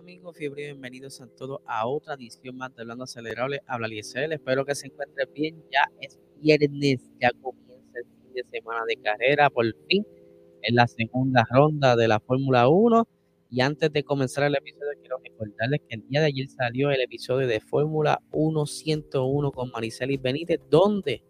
[0.00, 3.60] Amigos, fiebre, bienvenidos a todos a otra edición más de Hablando Acelerable.
[3.66, 5.62] Habla Liesel, espero que se encuentre bien.
[5.70, 10.06] Ya es viernes, ya comienza el fin de semana de carrera, por fin,
[10.62, 13.06] en la segunda ronda de la Fórmula 1.
[13.50, 17.02] Y antes de comenzar el episodio, quiero recordarles que el día de ayer salió el
[17.02, 21.22] episodio de Fórmula 1 101 con Mariceli Benítez, donde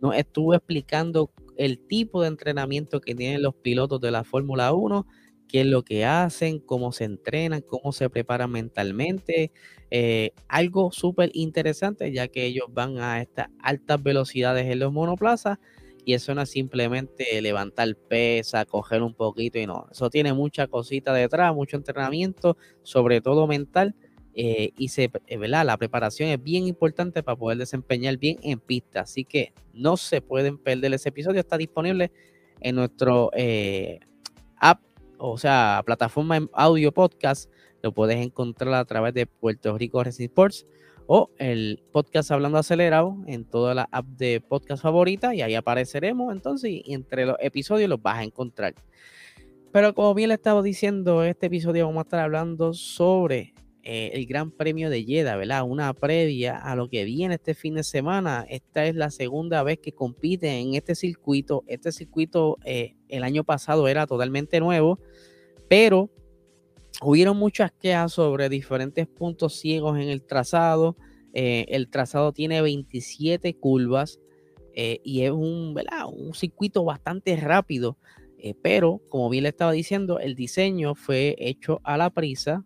[0.00, 5.06] nos estuvo explicando el tipo de entrenamiento que tienen los pilotos de la Fórmula 1
[5.48, 9.52] qué es lo que hacen, cómo se entrenan, cómo se preparan mentalmente.
[9.90, 15.58] Eh, algo súper interesante, ya que ellos van a estas altas velocidades en los monoplazas
[16.04, 19.86] y eso no es simplemente levantar pesa, coger un poquito y no.
[19.90, 23.94] Eso tiene mucha cosita detrás, mucho entrenamiento, sobre todo mental.
[24.36, 25.64] Eh, y se, eh, ¿verdad?
[25.64, 29.02] la preparación es bien importante para poder desempeñar bien en pista.
[29.02, 31.40] Así que no se pueden perder ese episodio.
[31.40, 32.10] Está disponible
[32.60, 33.30] en nuestro
[34.56, 34.80] app
[35.26, 37.50] o sea, plataforma en audio podcast,
[37.82, 40.66] lo puedes encontrar a través de Puerto Rico Racing Sports
[41.06, 46.30] o el podcast Hablando Acelerado en toda la app de podcast favorita y ahí apareceremos
[46.30, 48.74] entonces y entre los episodios los vas a encontrar.
[49.72, 53.53] Pero como bien le estaba diciendo, este episodio vamos a estar hablando sobre
[53.86, 55.62] eh, el Gran Premio de Jeddah, ¿verdad?
[55.62, 58.46] Una previa a lo que viene este fin de semana.
[58.48, 61.64] Esta es la segunda vez que compite en este circuito.
[61.66, 64.98] Este circuito eh, el año pasado era totalmente nuevo,
[65.68, 66.08] pero
[67.02, 70.96] hubieron muchas quejas sobre diferentes puntos ciegos en el trazado.
[71.34, 74.18] Eh, el trazado tiene 27 curvas
[74.76, 75.76] y es un,
[76.16, 77.98] un circuito bastante rápido.
[78.62, 82.64] pero como bien le estaba diciendo, el diseño fue hecho a la prisa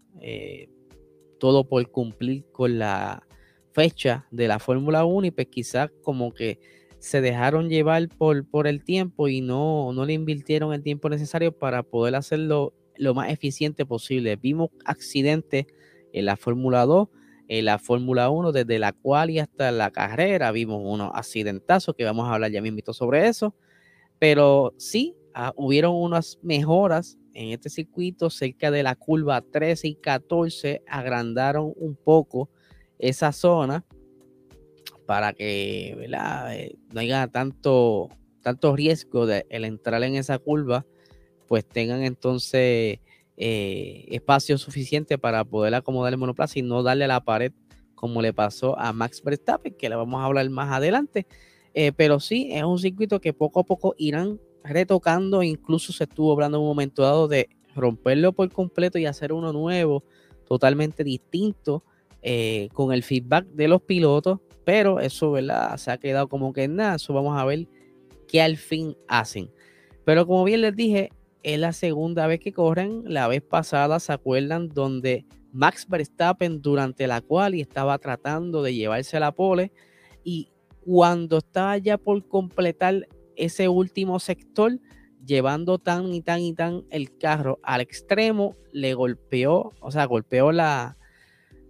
[1.38, 3.26] todo por cumplir con la
[3.72, 6.58] fecha de la Fórmula 1 y pues quizás como que
[6.98, 11.52] se dejaron llevar por, por el tiempo y no, no le invirtieron el tiempo necesario
[11.56, 14.36] para poder hacerlo lo más eficiente posible.
[14.36, 15.66] Vimos accidentes
[16.12, 17.08] en la Fórmula 2,
[17.48, 22.04] en la Fórmula 1, desde la cual y hasta la carrera vimos unos accidentazos que
[22.04, 23.54] vamos a hablar ya mismo sobre eso.
[24.18, 29.94] Pero sí, ah, hubieron unas mejoras en este circuito, cerca de la curva 13 y
[29.94, 32.50] 14, agrandaron un poco
[32.98, 33.84] esa zona
[35.06, 38.08] para que eh, no haya tanto,
[38.42, 40.84] tanto riesgo de el entrar en esa curva,
[41.46, 42.98] pues tengan entonces
[43.36, 47.52] eh, espacio suficiente para poder acomodar el monoplaza y no darle a la pared
[47.94, 51.26] como le pasó a Max Verstappen, que le vamos a hablar más adelante.
[51.74, 56.32] Eh, pero sí, es un circuito que poco a poco irán retocando, incluso se estuvo
[56.32, 60.04] hablando en un momento dado de romperlo por completo y hacer uno nuevo,
[60.46, 61.84] totalmente distinto,
[62.22, 65.76] eh, con el feedback de los pilotos, pero eso, ¿verdad?
[65.76, 67.66] Se ha quedado como que nada, eso vamos a ver
[68.26, 69.50] qué al fin hacen.
[70.04, 71.10] Pero como bien les dije,
[71.42, 74.68] es la segunda vez que corren, la vez pasada, ¿se acuerdan?
[74.68, 79.72] Donde Max Verstappen durante la cual y estaba tratando de llevarse la pole
[80.24, 80.50] y
[80.84, 83.08] cuando estaba ya por completar
[83.38, 84.78] ese último sector,
[85.24, 90.52] llevando tan y tan y tan el carro al extremo, le golpeó, o sea, golpeó
[90.52, 90.96] la,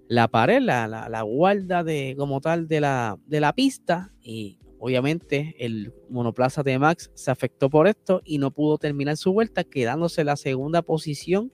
[0.08, 5.54] la pared, la, la, guarda de, como tal de la, de la pista y obviamente
[5.58, 10.22] el monoplaza de Max se afectó por esto y no pudo terminar su vuelta, quedándose
[10.22, 11.52] en la segunda posición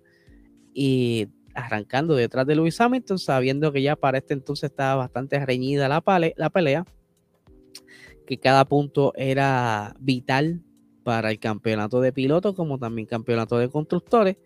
[0.73, 5.89] y arrancando detrás de Lewis Hamilton, sabiendo que ya para este entonces estaba bastante reñida
[5.89, 6.03] la,
[6.37, 6.85] la pelea
[8.27, 10.63] que cada punto era vital
[11.03, 14.37] para el campeonato de pilotos como también campeonato de constructores.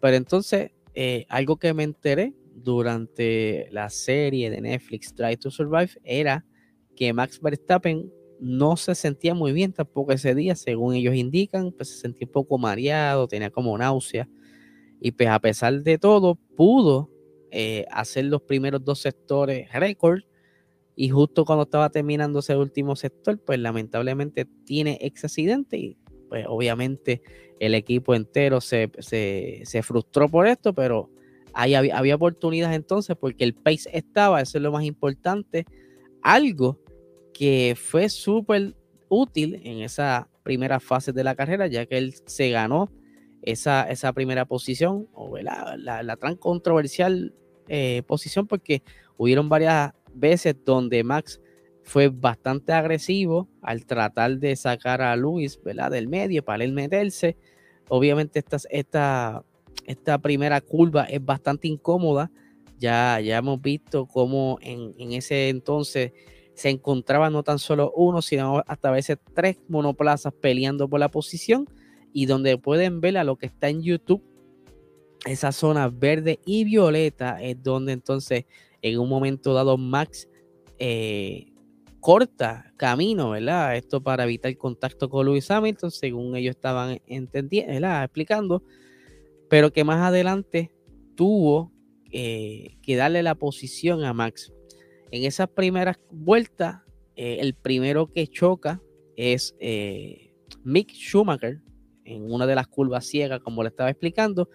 [0.00, 5.90] Pero entonces, eh, algo que me enteré durante la serie de Netflix Try to Survive
[6.04, 6.44] era
[6.94, 11.88] que Max Verstappen no se sentía muy bien tampoco ese día, según ellos indican, pues
[11.90, 14.28] se sentía un poco mareado, tenía como náusea.
[15.00, 17.10] Y pues a pesar de todo, pudo
[17.50, 20.22] eh, hacer los primeros dos sectores récord
[20.96, 25.98] y justo cuando estaba terminando ese último sector, pues lamentablemente tiene ese accidente y
[26.28, 27.22] pues obviamente
[27.60, 28.90] el equipo entero se,
[29.82, 31.10] frustró por esto, pero
[31.52, 35.66] ahí había, había, oportunidades entonces porque el pace estaba, eso es lo más importante.
[36.22, 36.80] Algo
[37.32, 38.74] que fue súper
[39.08, 42.90] útil en esa primera fase de la carrera, ya que él se ganó
[43.42, 47.34] esa, esa primera posición, o la, la, tan controversial
[47.68, 48.82] eh, posición, porque
[49.16, 51.40] hubieron varias veces donde Max
[51.82, 55.90] fue bastante agresivo al tratar de sacar a Luis ¿verdad?
[55.90, 57.36] del medio para él meterse.
[57.88, 59.44] Obviamente esta, esta,
[59.86, 62.30] esta primera curva es bastante incómoda.
[62.78, 66.12] Ya, ya hemos visto cómo en, en ese entonces
[66.54, 71.10] se encontraban no tan solo uno, sino hasta a veces tres monoplazas peleando por la
[71.10, 71.68] posición
[72.12, 74.22] y donde pueden ver a lo que está en YouTube
[75.24, 78.44] esa zona verde y violeta es donde entonces
[78.84, 80.28] en un momento dado Max
[80.78, 81.46] eh,
[82.00, 83.76] corta camino, ¿verdad?
[83.76, 88.04] Esto para evitar contacto con Lewis Hamilton, según ellos estaban entendiendo, ¿verdad?
[88.04, 88.62] Explicando,
[89.48, 90.70] pero que más adelante
[91.14, 91.72] tuvo
[92.10, 94.52] eh, que darle la posición a Max.
[95.10, 96.82] En esas primeras vueltas,
[97.16, 98.82] eh, el primero que choca
[99.16, 99.54] es
[100.62, 101.62] Mick Schumacher
[102.04, 104.50] en una de las curvas ciegas, como le estaba explicando,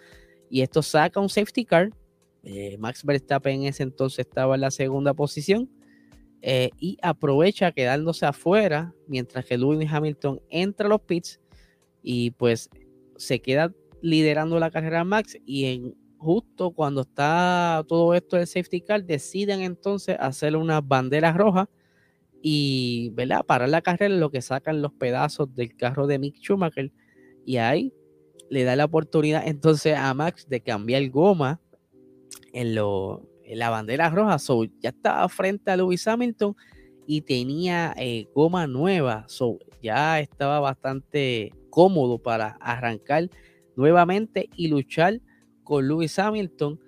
[0.52, 1.90] y esto saca un safety car.
[2.44, 5.70] Eh, Max Verstappen en ese entonces estaba en la segunda posición
[6.42, 11.42] eh, y aprovecha quedándose afuera mientras que Lewis Hamilton entra a los pits
[12.02, 12.70] y pues
[13.18, 18.82] se queda liderando la carrera Max y en justo cuando está todo esto del safety
[18.82, 21.68] car deciden entonces hacer unas banderas rojas
[22.42, 23.46] y ¿verdad?
[23.46, 26.92] parar la carrera lo que sacan los pedazos del carro de Mick Schumacher
[27.46, 27.94] y ahí
[28.50, 31.60] le da la oportunidad entonces a Max de cambiar goma
[32.54, 34.40] en, en la bandera roja.
[34.40, 36.56] So, ya estaba frente a Lewis Hamilton
[37.08, 39.26] y tenía eh, goma nueva.
[39.28, 43.30] So, ya estaba bastante cómodo para arrancar
[43.76, 45.22] nuevamente y luchar
[45.64, 46.80] con Lewis Hamilton.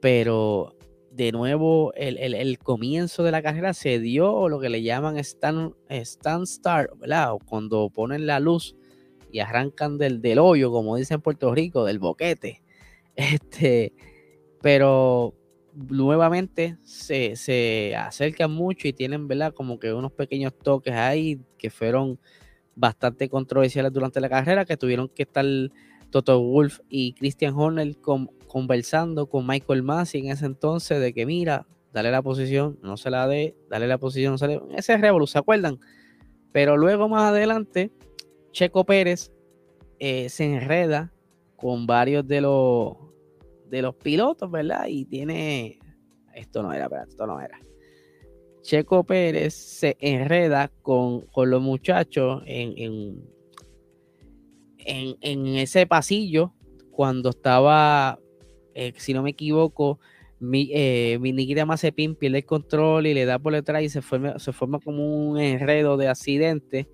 [0.00, 0.78] Pero
[1.18, 6.46] de nuevo el, comienzo de la carrera se dio lo que le llaman stand, stand
[6.46, 7.32] start, ¿verdad?
[7.44, 8.76] cuando ponen la luz
[9.32, 12.62] y arrancan del, del hoyo, como dicen en Puerto Rico, del boquete.
[13.18, 13.92] Este,
[14.60, 15.34] pero
[15.74, 19.54] nuevamente se, se, acercan mucho y tienen, ¿verdad?
[19.54, 22.18] Como que unos pequeños toques ahí que fueron
[22.74, 25.44] bastante controversiales durante la carrera, que tuvieron que estar
[26.10, 27.96] Toto Wolf y Christian Horner
[28.46, 33.10] conversando con Michael Massey en ese entonces de que mira, dale la posición, no se
[33.10, 34.60] la dé, dale la posición, no se le...
[34.76, 35.78] Ese es Revolu, ¿se acuerdan?
[36.52, 37.92] Pero luego más adelante
[38.52, 39.32] Checo Pérez
[39.98, 41.12] eh, se enreda
[41.56, 42.96] con varios de los
[43.68, 44.86] de los pilotos, ¿verdad?
[44.88, 45.78] Y tiene.
[46.34, 47.58] Esto no era, esto no era.
[48.62, 53.22] Checo Pérez se enreda con, los muchachos en,
[54.78, 56.52] en, ese pasillo
[56.90, 58.18] cuando estaba,
[58.74, 60.00] eh, si no me equivoco,
[60.40, 64.02] mi, eh, mi Nikita Mazepin pierde el control y le da por detrás y se
[64.02, 66.88] forma, se forma como un enredo de accidente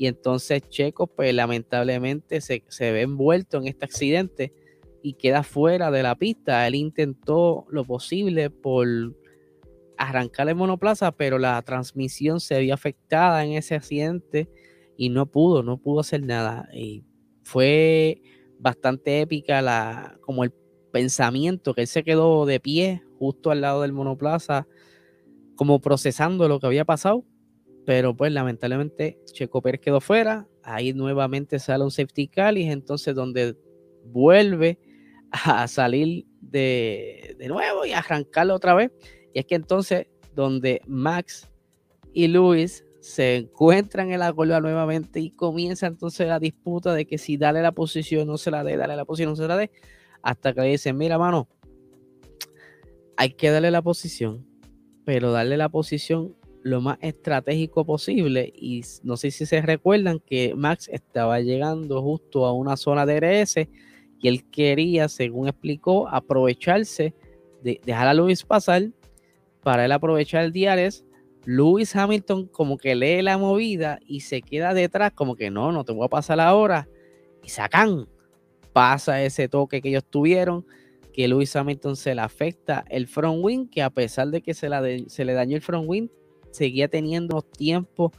[0.00, 4.50] y entonces Checo, pues lamentablemente se, ve envuelto en este accidente
[5.02, 6.66] y queda fuera de la pista.
[6.66, 8.86] Él intentó lo posible por
[9.96, 14.48] arrancar el monoplaza, pero la transmisión se vio afectada en ese accidente
[14.96, 16.68] y no pudo, no pudo hacer nada.
[16.72, 17.04] Y
[17.42, 18.22] fue
[18.58, 20.52] bastante épica la, como el
[20.92, 24.66] pensamiento que él se quedó de pie justo al lado del monoplaza,
[25.54, 27.24] como procesando lo que había pasado
[27.90, 30.46] pero pues lamentablemente Checo Pérez quedó fuera.
[30.62, 33.56] Ahí nuevamente sale un safety car y es entonces donde
[34.04, 34.78] vuelve
[35.30, 38.90] a salir de, nuevo y arrancarlo otra vez.
[39.32, 41.48] Y es que entonces donde Max
[42.12, 47.18] y Luis se encuentran en la curva nuevamente y comienza entonces la disputa de que
[47.18, 49.70] si dale la posición no se la dé, dale la posición no se la dé,
[50.22, 51.48] hasta que le dicen, mira mano,
[53.16, 54.46] hay que darle la posición,
[55.04, 58.52] pero darle la posición lo más estratégico posible.
[58.54, 63.20] Y no sé si se recuerdan que Max estaba llegando justo a una zona de
[63.20, 63.68] RS
[64.20, 67.14] y él quería, según explicó, aprovecharse
[67.62, 68.90] de dejar a Luis pasar
[69.62, 71.04] para él aprovechar el DRS.
[71.46, 75.84] Lewis Hamilton como que lee la movida y se queda detrás como que no, no
[75.84, 76.86] te voy a pasar ahora.
[77.42, 78.06] Y sacan,
[78.74, 80.66] pasa ese toque que ellos tuvieron,
[81.14, 84.68] que Lewis Hamilton se le afecta el front wing, que a pesar de que se,
[84.68, 86.08] le dañó el front wing,
[86.50, 88.12] seguía teniendo tiempos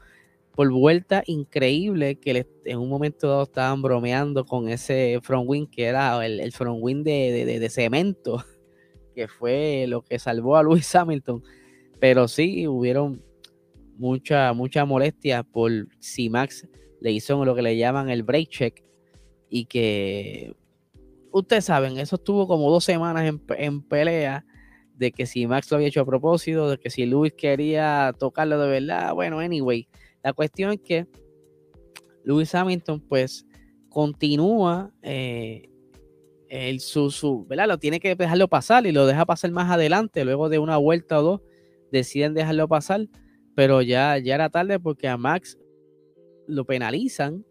[0.56, 5.86] por vuelta increíble que en un momento dado estaban bromeando con ese front wing que
[5.86, 8.44] era el, front wing de, cemento,
[9.16, 11.44] que fue lo que salvó a Lewis Hamilton.
[12.00, 13.24] Pero sí, hubieron
[13.98, 16.68] mucha, mucha molestia por si Max
[17.00, 18.84] le hizo lo que le llaman el break check
[19.50, 20.56] y que
[21.32, 24.46] ustedes saben, eso estuvo como dos semanas en, en pelea
[24.96, 28.60] de que si Max lo había hecho a propósito, de que si Luis quería tocarlo
[28.60, 29.14] de verdad.
[29.14, 29.88] Bueno, anyway,
[30.24, 31.08] la cuestión es que
[32.24, 33.46] Lewis Hamilton pues
[33.90, 35.70] continúa eh,
[36.50, 37.68] el, su, ¿verdad?
[37.68, 41.20] Lo tiene que dejarlo pasar y lo deja pasar más adelante, luego de una vuelta
[41.20, 41.42] o dos,
[41.92, 43.08] deciden dejarlo pasar,
[43.56, 45.58] pero ya, ya era tarde porque a Max
[46.48, 47.46] lo penalizan,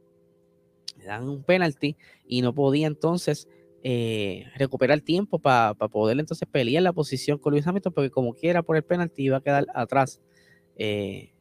[0.98, 1.96] le dan un penalti
[2.26, 3.48] y no podía entonces
[3.82, 8.62] eh, recuperar tiempo para poder entonces pelear la posición con Luis Hamilton, porque como quiera
[8.62, 10.20] por el penalti iba a quedar atrás.
[10.76, 11.32] Eh,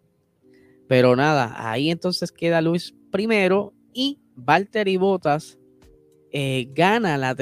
[0.89, 5.59] pero nada, ahí entonces queda Luis primero y Valtteri Bottas
[6.31, 7.35] eh, gana, la,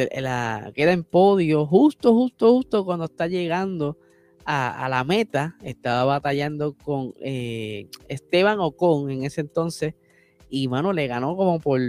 [0.75, 3.97] queda en podio justo, justo, justo cuando está llegando
[4.43, 5.55] a, la meta.
[5.61, 9.95] Estaba batallando con eh, Esteban Ocon en ese entonces.
[10.49, 11.79] Y mano, le ganó como por,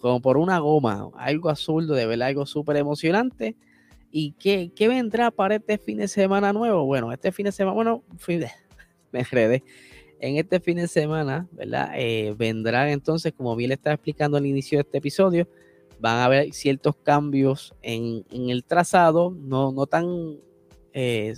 [0.00, 1.10] como por una goma.
[1.16, 3.56] Algo absurdo, de verdad, algo súper emocionante.
[4.10, 6.84] ¿Y qué, qué, vendrá para este fin de semana nuevo?
[6.86, 8.02] Bueno, este fin de semana, bueno,
[9.12, 9.62] me enredé.
[10.20, 11.92] En este fin de semana, ¿verdad?
[11.96, 15.48] Eh, vendrán entonces, como bien le estaba explicando al inicio de este episodio,
[16.00, 20.38] van a haber ciertos cambios en, el trazado, no, tan
[20.92, 21.34] eh,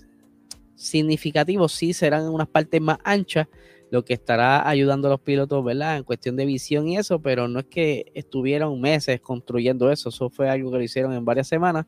[0.74, 3.48] significativos, sí serán unas partes más anchas,
[3.90, 5.98] lo que estará ayudando a los pilotos, ¿verdad?
[5.98, 10.30] En cuestión de visión y eso, pero no es que estuvieron meses construyendo eso, eso
[10.30, 11.86] fue algo que lo hicieron en varias semanas,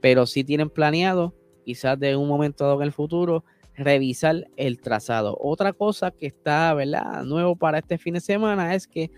[0.00, 1.34] pero sí tienen planeado,
[1.64, 3.44] quizás de un momento dado en el futuro,
[3.80, 5.36] revisar el trazado.
[5.40, 7.24] Otra cosa que está, ¿verdad?
[7.24, 9.10] Nuevo para este fin de semana es que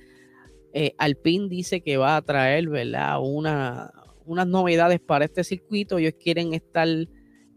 [0.73, 3.21] eh, Alpine dice que va a traer, ¿verdad?
[3.21, 3.93] Una,
[4.25, 5.99] unas novedades para este circuito.
[5.99, 6.89] Ellos quieren estar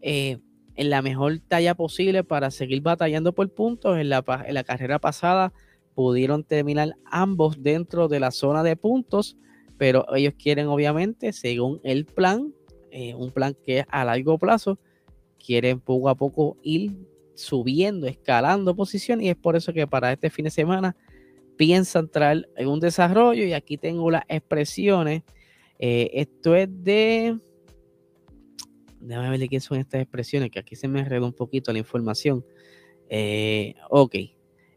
[0.01, 0.37] eh,
[0.75, 3.97] en la mejor talla posible para seguir batallando por puntos.
[3.97, 5.53] En la, en la carrera pasada
[5.93, 9.37] pudieron terminar ambos dentro de la zona de puntos,
[9.77, 12.53] pero ellos quieren obviamente, según el plan,
[12.91, 14.79] eh, un plan que es a largo plazo,
[15.43, 16.91] quieren poco a poco ir
[17.35, 20.95] subiendo, escalando posiciones y es por eso que para este fin de semana
[21.57, 25.23] piensan traer en un desarrollo y aquí tengo las expresiones.
[25.79, 27.39] Eh, esto es de...
[28.99, 31.77] Déjame ver de qué son estas expresiones, que aquí se me enredó un poquito la
[31.77, 32.43] información.
[33.07, 34.15] Eh, ok,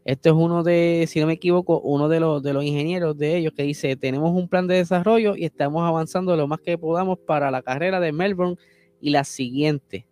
[0.05, 3.37] esto es uno de, si no me equivoco, uno de los, de los ingenieros de
[3.37, 7.19] ellos que dice, tenemos un plan de desarrollo y estamos avanzando lo más que podamos
[7.19, 8.57] para la carrera de Melbourne
[9.01, 10.08] y la siguiente.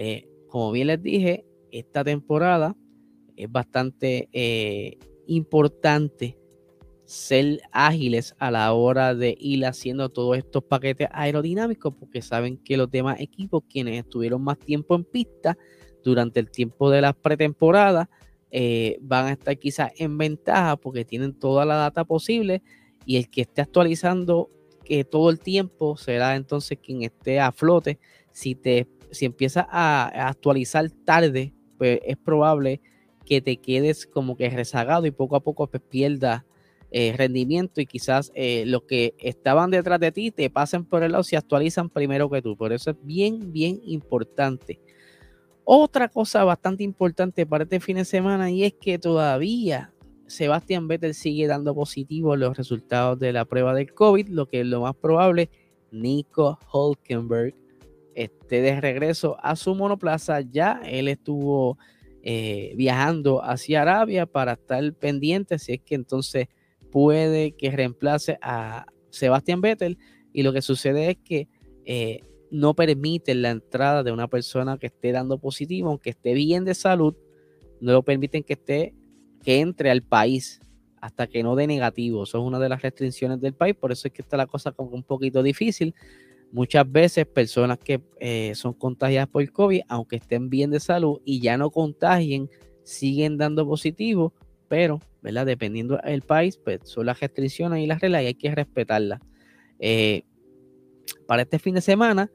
[0.00, 2.76] Eh, como bien les dije, esta temporada
[3.36, 4.28] es bastante
[5.26, 6.38] importante
[7.04, 12.76] ser ágiles a la hora de ir haciendo todos estos paquetes aerodinámicos porque saben que
[12.76, 15.56] los demás equipos quienes estuvieron más tiempo en pista
[16.04, 18.10] durante el tiempo de la pretemporada
[18.50, 22.62] eh, van a estar quizás en ventaja porque tienen toda la data posible
[23.06, 24.50] y el que esté actualizando
[24.84, 27.98] que todo el tiempo será entonces quien esté a flote.
[28.32, 32.80] Si te si empiezas a actualizar tarde pues es probable
[33.24, 36.44] que te quedes como que rezagado y poco a poco pues, pierdas
[36.90, 41.12] eh, rendimiento y quizás eh, los que estaban detrás de ti te pasen por el
[41.12, 42.56] lado si actualizan primero que tú.
[42.56, 44.80] Por eso es bien, bien importante.
[45.64, 49.92] Otra cosa bastante importante para este fin de semana y es que todavía
[50.26, 54.66] Sebastián Vettel sigue dando positivo los resultados de la prueba del COVID, lo que es
[54.66, 55.50] lo más probable,
[55.90, 57.54] Nico Hulkenberg
[58.22, 60.40] esté de regreso a su monoplaza.
[60.40, 61.78] Ya él estuvo
[62.22, 66.48] eh, viajando hacia Arabia para estar pendiente si es que entonces
[66.90, 69.98] puede que reemplace a Sebastián Vettel
[70.32, 71.48] y lo que sucede es que
[71.84, 72.20] eh,
[72.50, 76.74] no permiten la entrada de una persona que esté dando positivo, aunque esté bien de
[76.74, 77.14] salud,
[77.80, 78.94] no lo permiten que esté
[79.42, 80.60] que entre al país
[81.00, 82.24] hasta que no dé negativo.
[82.24, 84.72] Eso es una de las restricciones del país, por eso es que está la cosa
[84.72, 85.94] como un poquito difícil.
[86.50, 91.40] Muchas veces personas que eh, son contagiadas por COVID, aunque estén bien de salud y
[91.40, 92.48] ya no contagien,
[92.84, 94.32] siguen dando positivo,
[94.66, 95.44] pero, ¿verdad?
[95.44, 99.20] Dependiendo del país, pues son las restricciones y las reglas y hay que respetarlas.
[99.78, 100.22] Eh,
[101.26, 102.30] para este fin de semana,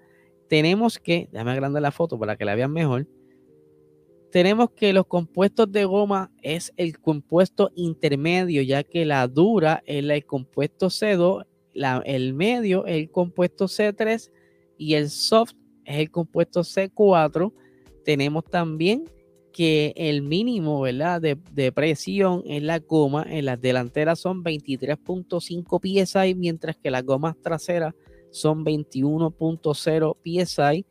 [0.48, 3.08] tenemos que, déjame agrandar la foto para que la vean mejor.
[4.32, 10.04] Tenemos que los compuestos de goma es el compuesto intermedio, ya que la dura es
[10.04, 14.32] el compuesto C2 el medio es el compuesto C3
[14.78, 15.54] y el soft
[15.86, 17.52] es el compuesto C4.
[18.04, 19.06] Tenemos también
[19.54, 21.22] que el mínimo ¿verdad?
[21.22, 27.36] De, presión en la goma en las delanteras son 23.5 psi, mientras que las gomas
[27.42, 27.94] traseras
[28.32, 30.86] son 21.0 psi.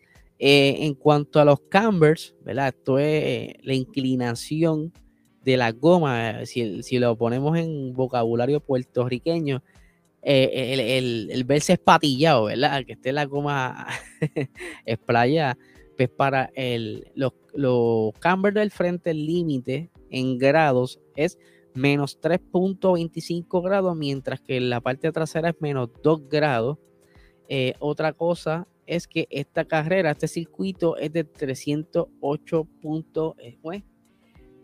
[0.44, 2.74] Eh, en cuanto a los cambers, ¿verdad?
[2.76, 4.92] esto es eh, la inclinación
[5.44, 6.44] de la goma.
[6.46, 9.62] Si, si lo ponemos en vocabulario puertorriqueño,
[10.22, 12.84] eh, el, el, verse espatillado, ¿verdad?
[12.84, 13.88] Que esté la goma
[14.86, 15.58] esplayada,
[15.96, 21.38] pues para el, los, los camber del frente, el límite en grados es
[21.74, 26.78] menos 3.25 grados, mientras que la parte trasera es menos 2 grados.
[27.48, 32.68] Eh, otra cosa es que esta carrera, este circuito es de 308.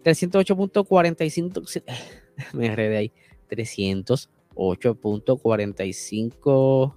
[0.04, 1.82] 308.45 eh,
[2.52, 3.12] me enredé ahí
[3.48, 6.94] 300 8.45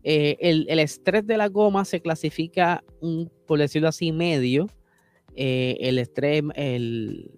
[0.03, 4.67] el, estrés de la goma se clasifica, un, por decirlo así, medio,
[5.35, 7.31] eh, el estrés, el,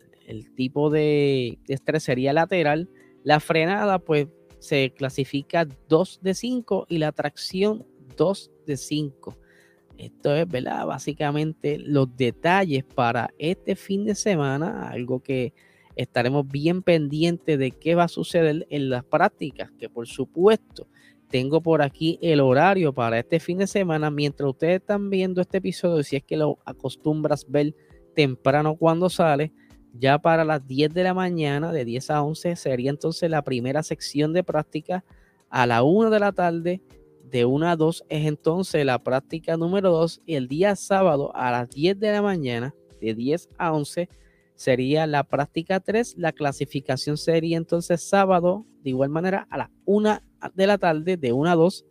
[0.55, 2.89] tipo de, estrés sería lateral.
[3.23, 4.27] La frenada, pues,
[4.59, 7.85] se clasifica 2 de 5 y la tracción
[8.17, 9.37] 2 de 5.
[9.97, 10.85] Esto es, ¿verdad?
[10.85, 15.53] Básicamente los detalles para este fin de semana, algo que
[15.95, 20.87] estaremos bien pendientes de qué va a suceder en las prácticas, que por supuesto
[21.29, 24.11] tengo por aquí el horario para este fin de semana.
[24.11, 27.73] Mientras ustedes están viendo este episodio, si es que lo acostumbras ver
[28.15, 29.51] temprano cuando sale,
[29.93, 33.83] ya para las 10 de la mañana, de 10 a 11, sería entonces la primera
[33.83, 35.03] sección de práctica.
[35.49, 36.81] A la 1 de la tarde,
[37.29, 40.21] de 1 a 2, es entonces la práctica número 2.
[40.25, 44.09] Y el día sábado, a las 10 de la mañana, de 10 a 11,
[44.55, 46.15] sería la práctica 3.
[46.17, 50.19] La clasificación sería entonces sábado, de igual manera, a las 1
[50.53, 51.85] de la tarde, de 1 a 2.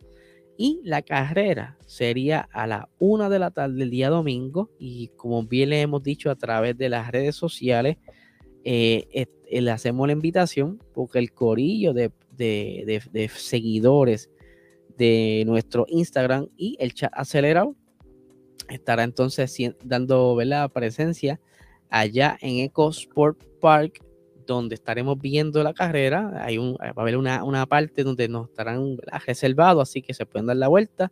[0.59, 4.71] Y la carrera sería a la 1 de la tarde el día domingo.
[4.79, 7.97] Y como bien le hemos dicho a través de las redes sociales,
[8.63, 14.31] eh, eh, le hacemos la invitación porque el corillo de, de seguidores
[14.97, 17.75] de nuestro Instagram y el chat acelerado
[18.69, 20.71] estará entonces dando ¿verdad?
[20.71, 21.39] presencia
[21.89, 24.03] allá en Eco Sport Park,
[24.45, 26.31] donde estaremos viendo la carrera.
[26.43, 30.25] Hay un, va a haber una, una parte donde nos estarán reservados, así que se
[30.25, 31.11] pueden dar la vuelta.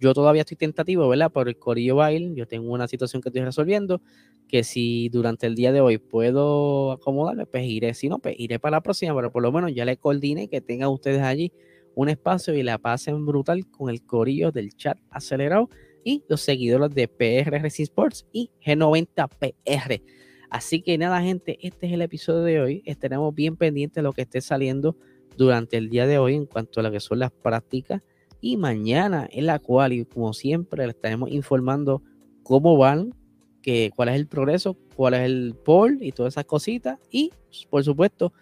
[0.00, 1.32] Yo todavía estoy tentativo, ¿verdad?
[1.32, 2.34] Por el Corillo Bail.
[2.36, 4.00] Yo tengo una situación que estoy resolviendo.
[4.46, 7.94] Que si durante el día de hoy puedo acomodarme, pues iré.
[7.94, 9.12] Si no, pues iré para la próxima.
[9.16, 11.52] Pero por lo menos ya le coordiné que tengan ustedes allí
[11.94, 15.68] un espacio y la pasen brutal con el Corillo del chat acelerado
[16.04, 20.02] y los seguidores de PR Sports y G90PR.
[20.50, 22.82] Así que nada, gente, este es el episodio de hoy.
[22.86, 24.96] Estaremos bien pendientes de lo que esté saliendo
[25.36, 28.02] durante el día de hoy en cuanto a lo que son las prácticas.
[28.40, 32.02] Y mañana en la cual, y como siempre, le estaremos informando
[32.42, 33.14] cómo van,
[33.60, 36.98] que, cuál es el progreso, cuál es el poll y todas esas cositas.
[37.10, 37.32] Y
[37.68, 38.32] por supuesto,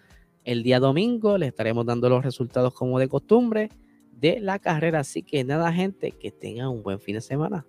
[0.47, 3.69] el día domingo le estaremos dando los resultados como de costumbre
[4.13, 5.01] de la carrera.
[5.01, 7.65] Así que nada, gente, que tengan un buen fin de semana.